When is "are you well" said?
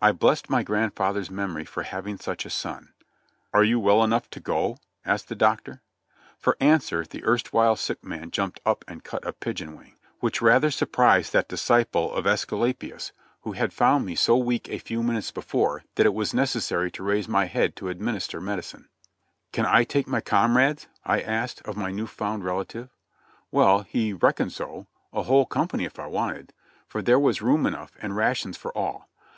3.54-4.02